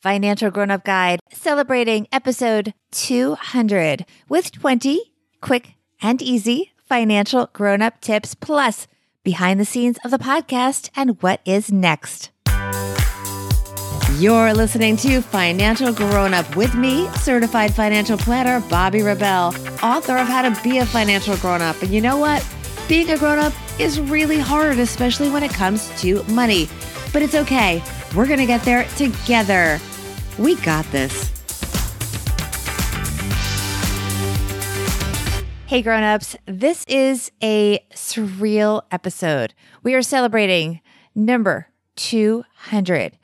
[0.00, 8.00] Financial Grown Up Guide, celebrating episode 200 with 20 quick and easy financial grown up
[8.00, 8.86] tips, plus
[9.24, 12.30] behind the scenes of the podcast and what is next.
[14.18, 19.48] You're listening to Financial Grown Up with me, certified financial planner Bobbi Rebell,
[19.82, 21.80] author of How to Be a Financial Grown Up.
[21.82, 22.44] And you know what?
[22.88, 26.68] Being a grown up is really hard, especially when it comes to money.
[27.12, 27.82] But it's okay.
[28.16, 29.78] We're going to get there together.
[30.38, 31.32] We got this.
[35.66, 39.52] Hey grown-ups, this is a surreal episode.
[39.82, 40.80] We are celebrating
[41.14, 43.18] number 200.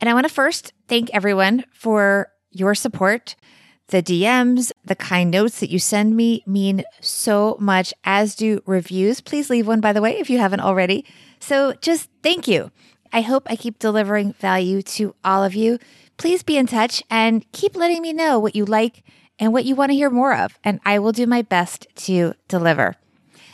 [0.00, 3.36] And I want to first thank everyone for your support.
[3.88, 9.20] The DMs, the kind notes that you send me mean so much, as do reviews.
[9.20, 11.06] Please leave one, by the way, if you haven't already.
[11.40, 12.70] So just thank you.
[13.12, 15.78] I hope I keep delivering value to all of you.
[16.16, 19.02] Please be in touch and keep letting me know what you like
[19.38, 22.34] and what you want to hear more of, and I will do my best to
[22.48, 22.94] deliver.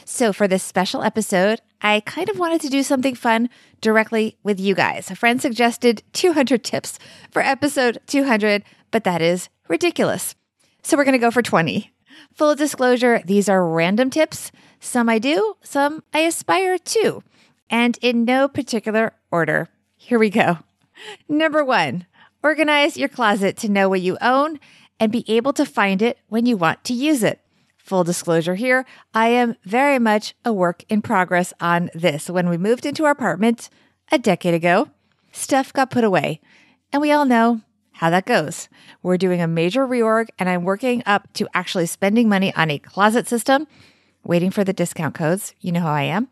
[0.05, 3.49] So, for this special episode, I kind of wanted to do something fun
[3.81, 5.11] directly with you guys.
[5.11, 6.99] A friend suggested 200 tips
[7.31, 10.35] for episode 200, but that is ridiculous.
[10.83, 11.93] So we're going to go for 20.
[12.35, 14.53] Full disclosure, these are random tips.
[14.79, 17.23] Some I do, some I aspire to,
[17.71, 19.69] and in no particular order.
[19.97, 20.59] Here we go.
[21.29, 22.07] Number one,
[22.43, 24.59] organize your closet to know what you own
[24.99, 27.41] and be able to find it when you want to use it.
[27.79, 32.29] Full disclosure here, I am very much a work in progress on this.
[32.29, 33.69] When we moved into our apartment
[34.13, 34.91] a decade ago,
[35.33, 36.41] stuff got put away,
[36.93, 38.69] and we all know how that goes.
[39.03, 42.79] We're doing a major reorg, and I'm working up to actually spending money on a
[42.79, 43.67] closet system,
[44.23, 45.55] waiting for the discount codes.
[45.61, 46.29] You know how I am.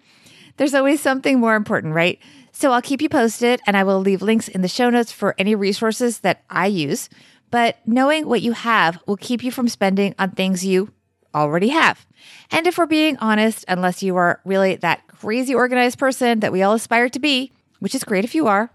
[0.59, 2.19] There's always something more important, right?
[2.53, 5.35] So I'll keep you posted, and I will leave links in the show notes for
[5.39, 7.09] any resources that I use.
[7.51, 10.93] But knowing what you have will keep you from spending on things you
[11.35, 12.07] already have.
[12.51, 16.63] And if we're being honest, unless you are really that crazy organized person that we
[16.63, 18.71] all aspire to be, which is great if you are,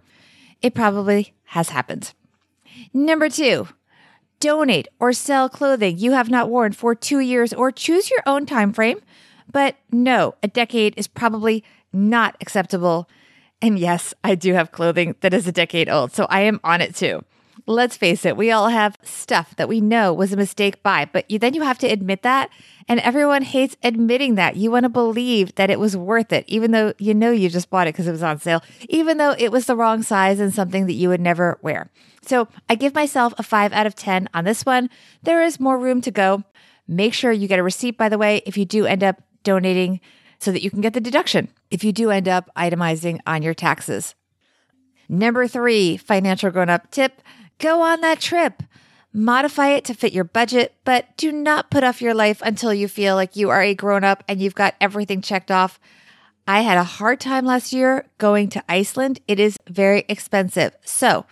[0.61, 2.13] it probably has happened.
[2.93, 3.67] Number two,
[4.39, 8.45] donate or sell clothing you have not worn for two years or choose your own
[8.45, 8.99] time frame.
[9.53, 13.07] But no, a decade is probably not acceptable.
[13.61, 16.81] And yes, I do have clothing that is a decade old, so I am on
[16.81, 17.23] it too.
[17.65, 21.31] Let's face it, we all have stuff that we know was a mistake buy, but
[21.31, 22.49] you, then you have to admit that.
[22.89, 24.57] And everyone hates admitting that.
[24.57, 27.69] You want to believe that it was worth it, even though you know you just
[27.69, 30.53] bought it because it was on sale, even though it was the wrong size and
[30.53, 31.89] something that you would never wear.
[32.21, 34.89] So I give myself a five out of 10 on this one.
[35.21, 36.43] There is more room to go.
[36.85, 39.99] Make sure you get a receipt, by the way, if you do end up donating
[40.39, 43.53] so that you can get the deduction if you do end up itemizing on your
[43.53, 44.15] taxes.
[45.07, 47.21] Number three, financial grown up tip
[47.59, 48.63] go on that trip.
[49.13, 52.87] Modify it to fit your budget, but do not put off your life until you
[52.87, 55.79] feel like you are a grown up and you've got everything checked off.
[56.47, 59.21] I had a hard time last year going to Iceland.
[59.27, 60.75] It is very expensive.
[60.83, 61.25] So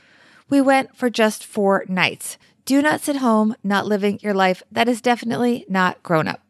[0.47, 2.37] we went for just four nights.
[2.65, 4.61] Do not sit home, not living your life.
[4.71, 6.40] That is definitely not grown up.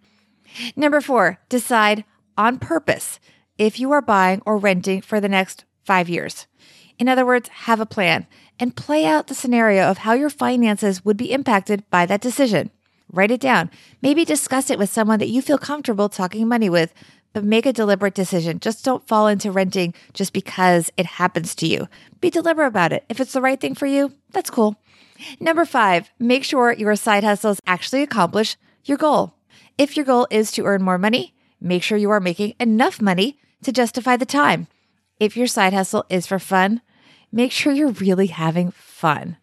[0.76, 2.04] Number four, decide
[2.38, 3.20] on purpose
[3.58, 6.48] if you are buying or renting for the next five years.
[6.98, 8.28] In other words, have a plan
[8.60, 12.70] and play out the scenario of how your finances would be impacted by that decision.
[13.12, 13.70] Write it down.
[14.02, 16.94] Maybe discuss it with someone that you feel comfortable talking money with,
[17.34, 18.60] but make a deliberate decision.
[18.60, 21.88] Just don't fall into renting just because it happens to you.
[22.20, 23.04] Be deliberate about it.
[23.10, 24.76] If it's the right thing for you, that's cool.
[25.40, 29.34] Number five, make sure your side hustles actually accomplish your goal.
[29.78, 33.40] If your goal is to earn more money, make sure you are making enough money
[33.64, 34.68] to justify the time.
[35.20, 36.82] If your side hustle is for fun,
[37.32, 39.38] make sure you're really having fun.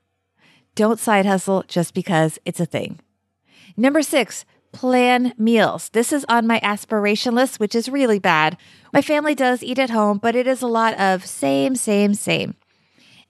[0.75, 3.01] Don't side hustle just because it's a thing.
[3.77, 5.89] Number six, plan meals.
[5.91, 8.57] This is on my aspiration list, which is really bad.
[8.93, 12.55] My family does eat at home, but it is a lot of same, same, same.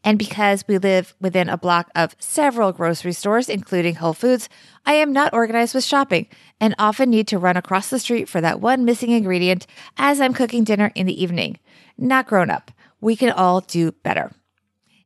[0.09, 4.49] And because we live within a block of several grocery stores, including Whole Foods,
[4.87, 6.29] I am not organized with shopping
[6.59, 9.67] and often need to run across the street for that one missing ingredient
[9.99, 11.59] as I'm cooking dinner in the evening.
[11.99, 12.71] Not grown up.
[13.03, 14.33] We can all do better.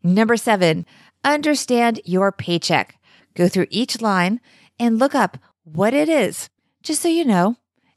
[0.05, 0.87] Number seven,
[1.25, 2.97] understand your paycheck.
[3.35, 4.41] Go through each line
[4.79, 6.49] and look up what it is,
[6.81, 7.57] just so you know.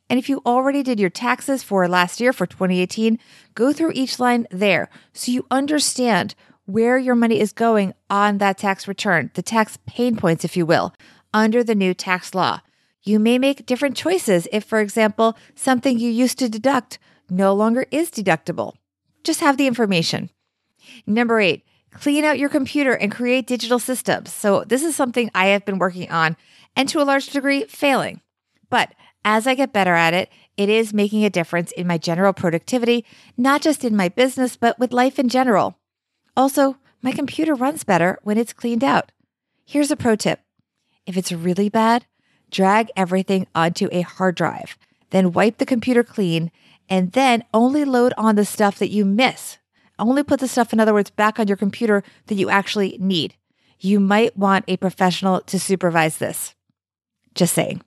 [0.09, 3.19] And if you already did your taxes for last year for 2018,
[3.53, 6.33] go through each line there so you understand
[6.65, 10.65] where your money is going on that tax return, the tax pain points, if you
[10.65, 10.93] will,
[11.33, 12.61] under the new tax law.
[13.03, 16.97] You may make different choices if, for example, something you used to deduct
[17.29, 18.73] no longer is deductible.
[19.23, 20.29] Just have the information.
[21.05, 24.31] Number eight, clean out your computer and create digital systems.
[24.31, 26.35] So, this is something I have been working on
[26.75, 28.21] and to a large degree failing.
[28.69, 32.33] But as I get better at it, it is making a difference in my general
[32.33, 33.05] productivity,
[33.37, 35.77] not just in my business, but with life in general.
[36.37, 39.11] Also, my computer runs better when it's cleaned out.
[39.65, 40.39] Here's a pro tip
[41.05, 42.05] if it's really bad,
[42.49, 44.77] drag everything onto a hard drive,
[45.11, 46.51] then wipe the computer clean,
[46.89, 49.57] and then only load on the stuff that you miss.
[49.97, 53.35] Only put the stuff, in other words, back on your computer that you actually need.
[53.79, 56.55] You might want a professional to supervise this.
[57.33, 57.81] Just saying.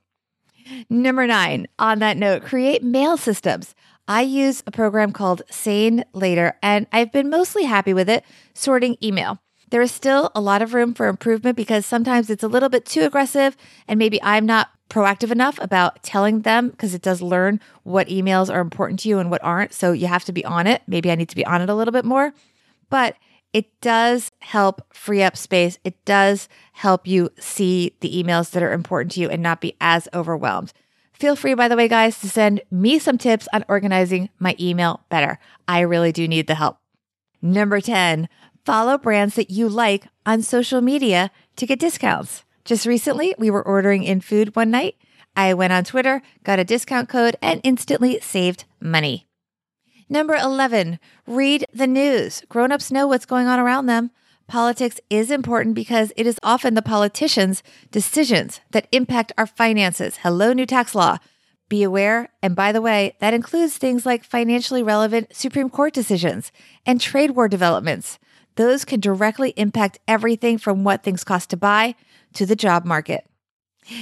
[0.91, 3.75] Number nine, on that note, create mail systems.
[4.09, 8.25] I use a program called SaneLater, and I've been mostly happy with it,
[8.55, 9.39] sorting email.
[9.71, 12.87] There is still a lot of room for improvement because sometimes it's a little bit
[12.87, 13.55] too aggressive,
[13.87, 18.53] and maybe I'm not proactive enough about telling them because it does learn what emails
[18.53, 19.75] are important to you and what aren't.
[19.75, 20.81] So you have to be on it.
[20.87, 22.33] Maybe I need to be on it a little bit more.
[22.89, 23.17] But
[23.53, 25.79] it does help free up space.
[25.85, 29.77] It does help you see the emails that are important to you and not be
[29.83, 30.73] as overwhelmed.
[31.19, 35.05] Feel free, by the way, guys, to send me some tips on organizing my email
[35.09, 35.41] better.
[35.67, 36.79] I really do need the help.
[37.43, 38.29] Number 10,
[38.65, 42.45] follow brands that you like on social media to get discounts.
[42.65, 44.95] Just recently, we were ordering in food one night.
[45.35, 49.27] I went on Twitter, got a discount code, and instantly saved money.
[50.09, 52.43] Number 11, read the news.
[52.49, 54.11] Grown-ups know what's going on around them.
[54.49, 60.21] Politics is important because it is often the politicians' decisions that impact our finances.
[60.23, 61.19] Hello, new tax law.
[61.69, 66.51] Be aware, and by the way, that includes things like financially relevant Supreme Court decisions
[66.87, 68.19] and trade war developments.
[68.55, 71.95] Those can directly impact everything from what things cost to buy
[72.33, 73.27] to the job market.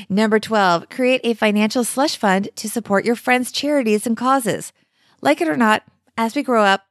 [0.09, 4.73] Number 12, create a financial slush fund to support your friends' charities and causes.
[5.21, 5.83] Like it or not,
[6.17, 6.87] as we grow up,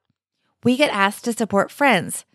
[0.66, 2.26] we get asked to support friends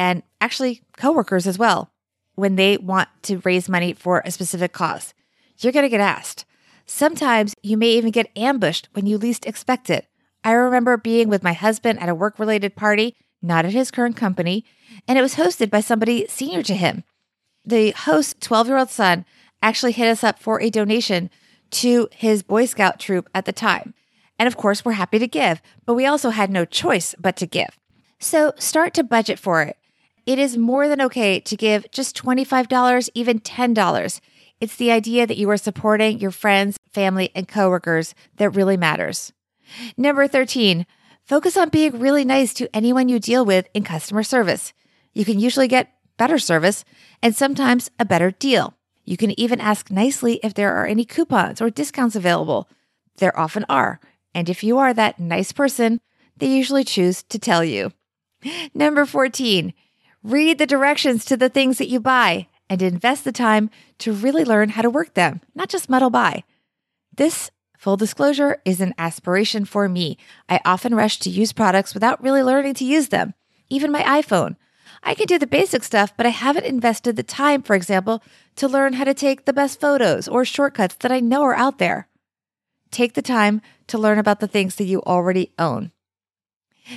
[0.00, 1.92] and actually coworkers as well
[2.34, 5.12] when they want to raise money for a specific cause.
[5.58, 6.46] You're going to get asked.
[6.86, 10.06] Sometimes you may even get ambushed when you least expect it.
[10.42, 14.16] I remember being with my husband at a work related party, not at his current
[14.16, 14.64] company,
[15.06, 17.04] and it was hosted by somebody senior to him.
[17.66, 19.26] The host's 12 year old son
[19.62, 21.28] actually hit us up for a donation
[21.72, 23.92] to his Boy Scout troop at the time.
[24.38, 27.46] And of course, we're happy to give, but we also had no choice but to
[27.46, 27.78] give.
[28.18, 29.76] So start to budget for it.
[30.26, 34.20] It is more than okay to give just $25, even $10.
[34.60, 39.32] It's the idea that you are supporting your friends, family, and coworkers that really matters.
[39.96, 40.86] Number 13,
[41.24, 44.72] focus on being really nice to anyone you deal with in customer service.
[45.14, 46.84] You can usually get better service
[47.22, 48.74] and sometimes a better deal.
[49.04, 52.68] You can even ask nicely if there are any coupons or discounts available.
[53.16, 54.00] There often are.
[54.34, 56.00] And if you are that nice person,
[56.36, 57.92] they usually choose to tell you.
[58.74, 59.72] Number 14,
[60.22, 64.44] read the directions to the things that you buy and invest the time to really
[64.44, 66.44] learn how to work them, not just muddle by.
[67.16, 70.18] This, full disclosure, is an aspiration for me.
[70.48, 73.34] I often rush to use products without really learning to use them,
[73.68, 74.56] even my iPhone.
[75.02, 78.22] I can do the basic stuff, but I haven't invested the time, for example,
[78.56, 81.78] to learn how to take the best photos or shortcuts that I know are out
[81.78, 82.08] there.
[82.90, 85.92] Take the time to learn about the things that you already own.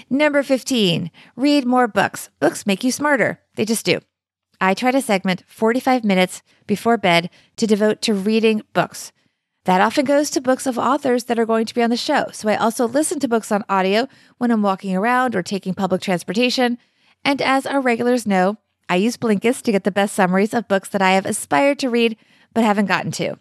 [0.09, 2.30] Number 15, read more books.
[2.39, 3.41] Books make you smarter.
[3.56, 4.00] They just do.
[4.62, 9.11] I try to segment 45 minutes before bed to devote to reading books.
[9.66, 12.28] That often goes to books of authors that are going to be on the show.
[12.33, 16.02] So I also listen to books on audio when I'm walking around or taking public
[16.02, 16.78] transportation.
[17.23, 18.57] And as our regulars know,
[18.90, 21.90] I use Blinkist to get the best summaries of books that I have aspired to
[21.90, 22.18] read
[22.54, 23.40] but haven't gotten to.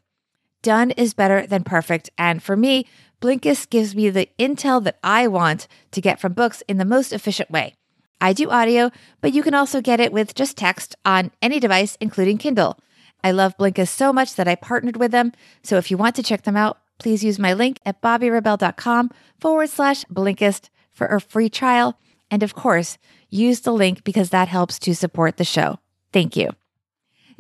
[0.63, 2.11] Done is better than perfect.
[2.17, 2.87] And for me,
[3.23, 7.13] Blinkist gives me the intel that I want to get from books in the most
[7.13, 7.75] efficient way.
[8.21, 11.97] I do audio, but you can also get it with just text on any device,
[12.01, 12.81] including Kindle.
[13.23, 15.31] I love Blinkist so much that I partnered with them.
[15.63, 19.11] So if you want to check them out, please use my link at bobbirebell.com
[19.41, 21.97] forward slash Blinkist for a free trial.
[22.29, 22.99] And of course,
[23.31, 25.79] use the link because that helps to support the show.
[26.13, 26.51] Thank you.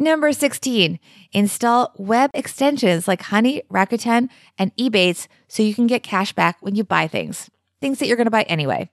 [0.02, 0.99] Number 16,
[1.32, 6.75] install web extensions like Honey, Rakuten, and Ebates so you can get cash back when
[6.75, 7.49] you buy things,
[7.80, 8.90] things that you're going to buy anyway.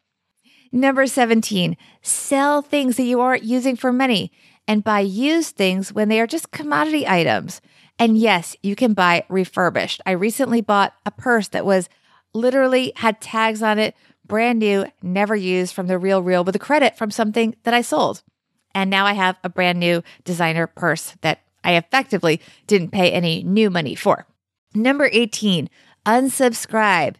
[0.71, 4.31] Number 17, sell things that you aren't using for money
[4.67, 7.59] and buy used things when they are just commodity items.
[7.97, 10.01] And yes, you can buy refurbished.
[10.05, 11.89] I recently bought a purse that was
[12.35, 13.95] literally had tags on it,
[14.27, 18.21] brand new, never used from the RealReal with a credit from something that I sold.
[18.73, 23.43] And now I have a brand new designer purse that I effectively didn't pay any
[23.43, 24.25] new money for.
[24.73, 25.69] Number 18,
[26.05, 27.15] unsubscribe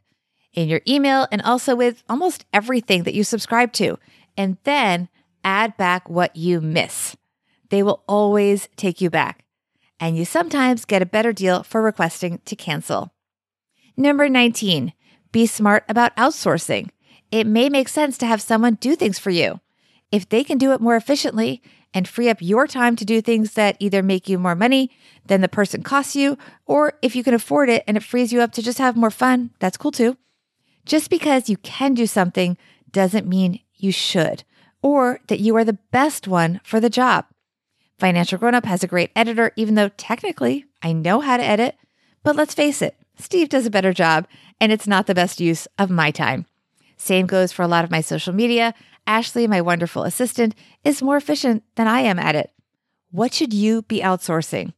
[0.53, 3.97] in your email and also with almost everything that you subscribe to.
[4.37, 5.09] And then
[5.43, 7.15] add back what you miss.
[7.69, 9.43] They will always take you back.
[9.99, 13.11] And you sometimes get a better deal for requesting to cancel.
[13.97, 14.93] Number 19,
[15.31, 16.89] be smart about outsourcing.
[17.31, 19.59] It may make sense to have someone do things for you.
[20.11, 21.61] If they can do it more efficiently
[21.93, 24.91] and free up your time to do things that either make you more money
[25.25, 28.41] than the person costs you, or if you can afford it and it frees you
[28.41, 30.17] up to just have more fun, that's cool too.
[30.85, 32.57] Just because you can do something
[32.91, 34.43] doesn't mean you should
[34.81, 37.25] or that you are the best one for the job.
[37.97, 41.75] Financial Grown Up has a great editor, even though technically I know how to edit.
[42.23, 44.25] But let's face it, Steve does a better job,
[44.61, 46.45] and it's not the best use of my time.
[46.97, 48.73] Same goes for a lot of my social media.
[49.07, 52.51] Ashley, my wonderful assistant, is more efficient than I am at it.
[53.11, 54.73] What should you be outsourcing?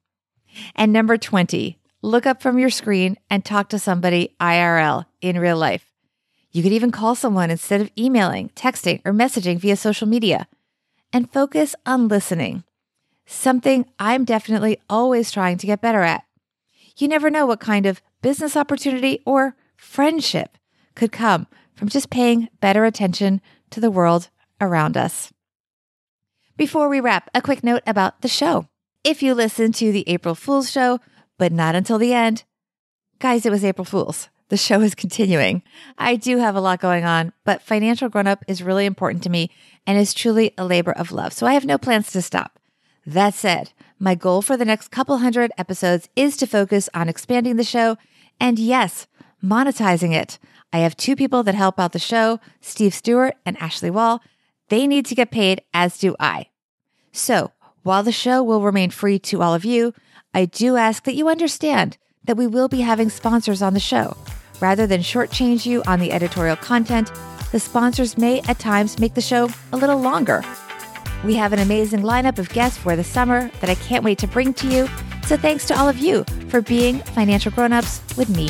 [0.75, 5.57] And number 20, look up from your screen and talk to somebody IRL in real
[5.57, 5.91] life.
[6.51, 10.47] You could even call someone instead of emailing, texting, or messaging via social media.
[11.13, 12.63] And focus on listening,
[13.25, 16.23] something I'm definitely always trying to get better at.
[16.97, 20.57] You never know what kind of business opportunity or friendship
[20.95, 25.33] could come from just paying better attention to the world around us.
[26.57, 28.67] Before we wrap, a quick note about the show.
[29.03, 30.99] If you listen to the April Fool's show,
[31.37, 32.43] but not until the end,
[33.19, 34.29] guys, it was April Fool's.
[34.49, 35.63] The show is continuing.
[35.97, 39.29] I do have a lot going on, but financial grown up is really important to
[39.29, 39.49] me
[39.87, 41.33] and is truly a labor of love.
[41.33, 42.59] So I have no plans to stop.
[43.05, 47.55] That said, my goal for the next couple hundred episodes is to focus on expanding
[47.55, 47.97] the show
[48.41, 49.07] and yes,
[49.43, 50.39] monetizing it.
[50.73, 54.21] I have two people that help out the show, Steve Stewart and Ashley Wall.
[54.69, 56.47] They need to get paid, as do I.
[57.11, 57.51] So
[57.83, 59.93] while the show will remain free to all of you,
[60.33, 64.15] I do ask that you understand that we will be having sponsors on the show.
[64.61, 67.11] Rather than shortchange you on the editorial content,
[67.51, 70.43] the sponsors may at times make the show a little longer.
[71.25, 74.27] We have an amazing lineup of guests for the summer that I can't wait to
[74.27, 74.87] bring to you.
[75.25, 78.49] So thanks to all of you for being financial grown-ups with me.